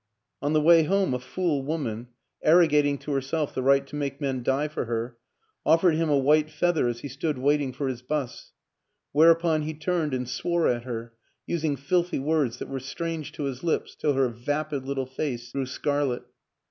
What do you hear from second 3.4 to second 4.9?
the right to make men die for